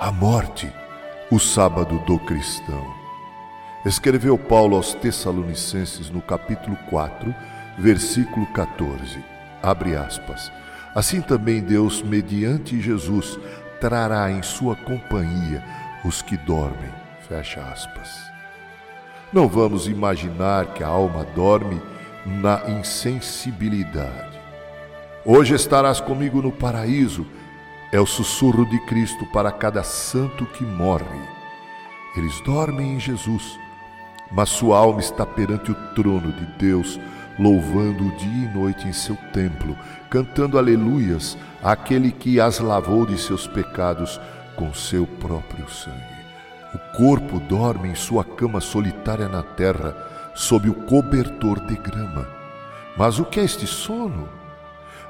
A 0.00 0.12
morte, 0.12 0.72
o 1.28 1.40
sábado 1.40 1.98
do 2.06 2.20
cristão. 2.20 2.86
Escreveu 3.84 4.38
Paulo 4.38 4.76
aos 4.76 4.94
Tessalonicenses 4.94 6.08
no 6.08 6.22
capítulo 6.22 6.76
4, 6.88 7.34
versículo 7.76 8.46
14. 8.52 9.18
Abre 9.60 9.96
aspas. 9.96 10.52
Assim 10.94 11.20
também 11.20 11.60
Deus, 11.60 12.00
mediante 12.00 12.80
Jesus, 12.80 13.40
trará 13.80 14.30
em 14.30 14.40
sua 14.40 14.76
companhia 14.76 15.64
os 16.04 16.22
que 16.22 16.36
dormem. 16.36 16.92
Fecha 17.28 17.60
aspas. 17.60 18.08
Não 19.32 19.48
vamos 19.48 19.88
imaginar 19.88 20.74
que 20.74 20.84
a 20.84 20.86
alma 20.86 21.24
dorme 21.34 21.82
na 22.24 22.62
insensibilidade. 22.70 24.38
Hoje 25.24 25.56
estarás 25.56 26.00
comigo 26.00 26.40
no 26.40 26.52
paraíso 26.52 27.26
é 27.90 28.00
o 28.00 28.06
sussurro 28.06 28.66
de 28.66 28.78
Cristo 28.80 29.24
para 29.26 29.50
cada 29.50 29.82
santo 29.82 30.44
que 30.46 30.64
morre. 30.64 31.20
Eles 32.16 32.40
dormem 32.40 32.94
em 32.94 33.00
Jesus, 33.00 33.58
mas 34.30 34.48
sua 34.48 34.78
alma 34.78 35.00
está 35.00 35.24
perante 35.24 35.70
o 35.70 35.74
trono 35.94 36.32
de 36.32 36.46
Deus, 36.58 37.00
louvando 37.38 38.10
dia 38.16 38.50
e 38.50 38.54
noite 38.54 38.86
em 38.86 38.92
seu 38.92 39.16
templo, 39.32 39.76
cantando 40.10 40.58
aleluias 40.58 41.38
àquele 41.62 42.10
que 42.10 42.40
as 42.40 42.58
lavou 42.58 43.06
de 43.06 43.16
seus 43.16 43.46
pecados 43.46 44.20
com 44.56 44.74
seu 44.74 45.06
próprio 45.06 45.68
sangue. 45.70 46.18
O 46.74 46.96
corpo 46.96 47.40
dorme 47.40 47.88
em 47.88 47.94
sua 47.94 48.24
cama 48.24 48.60
solitária 48.60 49.28
na 49.28 49.42
terra, 49.42 49.96
sob 50.34 50.68
o 50.68 50.74
cobertor 50.74 51.60
de 51.60 51.76
grama. 51.76 52.28
Mas 52.96 53.18
o 53.18 53.24
que 53.24 53.40
é 53.40 53.44
este 53.44 53.66
sono? 53.66 54.28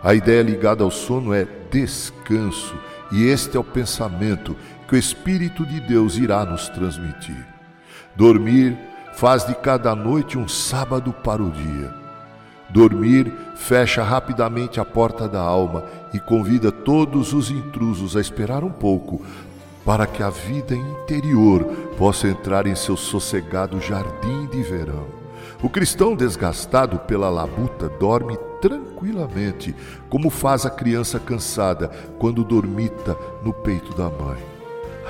A 0.02 0.14
ideia 0.14 0.42
ligada 0.42 0.84
ao 0.84 0.90
sono 0.90 1.34
é 1.34 1.46
descanso, 1.70 2.76
e 3.10 3.24
este 3.24 3.56
é 3.56 3.60
o 3.60 3.64
pensamento 3.64 4.56
que 4.86 4.94
o 4.94 4.98
Espírito 4.98 5.66
de 5.66 5.80
Deus 5.80 6.16
irá 6.16 6.44
nos 6.44 6.68
transmitir. 6.68 7.46
Dormir 8.14 8.78
faz 9.14 9.44
de 9.46 9.54
cada 9.54 9.94
noite 9.94 10.38
um 10.38 10.46
sábado 10.46 11.12
para 11.12 11.42
o 11.42 11.50
dia. 11.50 11.92
Dormir 12.70 13.32
fecha 13.56 14.02
rapidamente 14.02 14.78
a 14.78 14.84
porta 14.84 15.28
da 15.28 15.40
alma 15.40 15.84
e 16.12 16.20
convida 16.20 16.70
todos 16.70 17.32
os 17.32 17.50
intrusos 17.50 18.16
a 18.16 18.20
esperar 18.20 18.62
um 18.62 18.70
pouco 18.70 19.22
para 19.84 20.06
que 20.06 20.22
a 20.22 20.30
vida 20.30 20.74
interior 20.74 21.64
possa 21.96 22.28
entrar 22.28 22.66
em 22.66 22.74
seu 22.74 22.96
sossegado 22.96 23.80
jardim 23.80 24.46
de 24.46 24.62
verão. 24.62 25.06
O 25.62 25.68
cristão 25.68 26.14
desgastado 26.14 26.98
pela 27.00 27.30
labuta 27.30 27.88
dorme 27.88 28.38
tranquilamente, 28.60 29.74
como 30.08 30.30
faz 30.30 30.66
a 30.66 30.70
criança 30.70 31.18
cansada 31.18 31.88
quando 32.18 32.44
dormita 32.44 33.16
no 33.42 33.52
peito 33.52 33.94
da 33.94 34.08
mãe. 34.08 34.38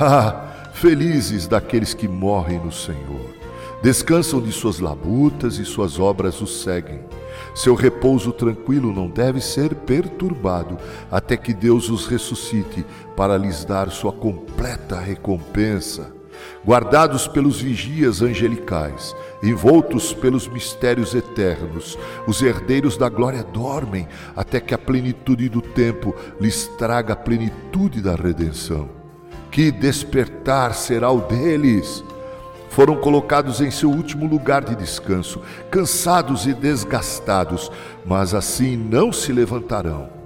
Ah, 0.01 0.71
felizes 0.75 1.49
daqueles 1.49 1.93
que 1.93 2.07
morrem 2.07 2.61
no 2.61 2.71
Senhor. 2.71 3.35
Descansam 3.83 4.41
de 4.41 4.53
suas 4.53 4.79
labutas 4.79 5.59
e 5.59 5.65
suas 5.65 5.99
obras 5.99 6.41
os 6.41 6.63
seguem. 6.63 7.01
Seu 7.53 7.75
repouso 7.75 8.33
tranquilo 8.33 8.93
não 8.93 9.09
deve 9.09 9.41
ser 9.41 9.75
perturbado 9.75 10.79
até 11.11 11.37
que 11.37 11.53
Deus 11.53 11.91
os 11.91 12.07
ressuscite 12.07 12.87
para 13.17 13.37
lhes 13.37 13.65
dar 13.65 13.91
sua 13.91 14.13
completa 14.13 15.01
recompensa 15.01 16.17
guardados 16.67 17.27
pelos 17.27 17.61
vigias 17.61 18.23
angelicais, 18.23 19.15
envoltos 19.43 20.13
pelos 20.13 20.49
mistérios 20.49 21.15
eternos, 21.15 21.99
os 22.27 22.43
herdeiros 22.43 22.97
da 22.97 23.09
glória 23.09 23.43
dormem 23.43 24.07
até 24.37 24.61
que 24.61 24.75
a 24.75 24.79
plenitude 24.79 25.49
do 25.49 25.63
tempo 25.63 26.15
lhes 26.41 26.67
traga 26.79 27.13
a 27.13 27.17
plenitude 27.17 28.01
da 28.01 28.15
redenção. 28.15 28.89
Que 29.51 29.71
despertar 29.71 30.75
será 30.75 31.11
o 31.11 31.21
deles! 31.21 32.05
Foram 32.69 32.97
colocados 32.97 33.61
em 33.61 33.71
seu 33.71 33.91
último 33.91 34.27
lugar 34.27 34.63
de 34.63 34.77
descanso, 34.77 35.41
cansados 35.71 36.47
e 36.47 36.53
desgastados, 36.53 37.73
mas 38.05 38.35
assim 38.35 38.77
não 38.77 39.11
se 39.11 39.33
levantarão 39.33 40.18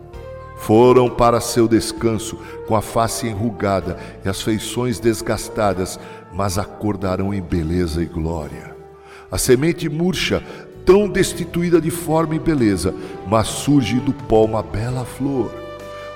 foram 0.62 1.10
para 1.10 1.40
seu 1.40 1.66
descanso 1.66 2.38
com 2.68 2.76
a 2.76 2.82
face 2.82 3.26
enrugada 3.26 3.98
e 4.24 4.28
as 4.28 4.40
feições 4.40 5.00
desgastadas, 5.00 5.98
mas 6.32 6.56
acordarão 6.56 7.34
em 7.34 7.42
beleza 7.42 8.02
e 8.02 8.06
glória. 8.06 8.74
A 9.30 9.38
semente 9.38 9.88
murcha, 9.88 10.42
tão 10.86 11.08
destituída 11.08 11.80
de 11.80 11.90
forma 11.90 12.36
e 12.36 12.38
beleza, 12.38 12.94
mas 13.26 13.48
surge 13.48 13.98
do 13.98 14.12
pó 14.12 14.44
uma 14.44 14.62
bela 14.62 15.04
flor. 15.04 15.52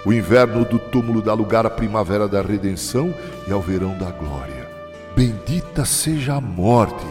O 0.04 0.12
inverno 0.12 0.64
do 0.64 0.78
túmulo 0.78 1.20
dá 1.20 1.34
lugar 1.34 1.66
à 1.66 1.70
primavera 1.70 2.28
da 2.28 2.40
redenção 2.40 3.12
e 3.48 3.52
ao 3.52 3.60
verão 3.60 3.98
da 3.98 4.10
glória. 4.12 4.68
Bendita 5.16 5.84
seja 5.84 6.34
a 6.34 6.40
morte, 6.40 7.06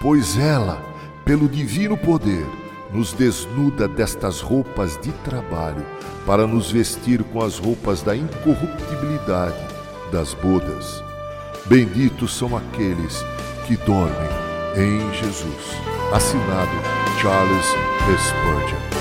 pois 0.00 0.38
ela, 0.38 0.80
pelo 1.24 1.48
divino 1.48 1.98
poder, 1.98 2.46
nos 2.92 3.12
desnuda 3.12 3.86
destas 3.86 4.40
roupas 4.40 4.98
de 5.00 5.12
trabalho, 5.24 5.84
para 6.26 6.46
nos 6.46 6.70
vestir 6.70 7.22
com 7.24 7.42
as 7.42 7.58
roupas 7.58 8.02
da 8.02 8.16
incorruptibilidade 8.16 9.56
das 10.12 10.34
bodas. 10.34 11.02
Benditos 11.66 12.36
são 12.36 12.56
aqueles 12.56 13.24
que 13.66 13.76
dormem 13.78 14.28
em 14.76 15.14
Jesus. 15.14 15.76
Assinado 16.12 16.70
Charles 17.20 17.66
Spurgeon. 18.16 18.97